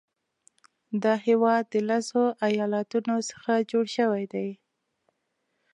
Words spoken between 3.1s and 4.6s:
څخه جوړ شوی دی.